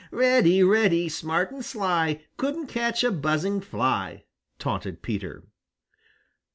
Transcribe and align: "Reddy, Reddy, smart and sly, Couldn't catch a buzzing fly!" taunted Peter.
"Reddy, 0.09 0.63
Reddy, 0.63 1.09
smart 1.09 1.51
and 1.51 1.63
sly, 1.63 2.25
Couldn't 2.35 2.65
catch 2.65 3.03
a 3.03 3.11
buzzing 3.11 3.61
fly!" 3.61 4.23
taunted 4.57 5.03
Peter. 5.03 5.43